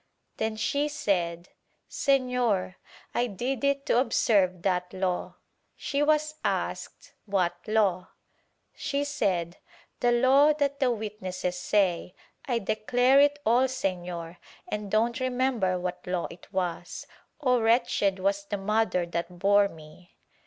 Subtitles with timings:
[0.37, 1.49] Then she said,
[1.87, 2.73] "Sefior,
[3.13, 5.35] I did it to observe that Law."
[5.75, 8.07] She was asked what Law.
[8.73, 9.57] She said,
[9.99, 16.07] "The Law that the witnesses say— I declare it all Senor, and don't remember what
[16.07, 17.05] Law it was—
[17.41, 20.15] O, wretched was the mother that bore me."